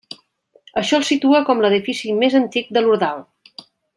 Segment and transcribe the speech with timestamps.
[0.81, 3.23] Això el situa com l'edifici més antic de l'Ordal.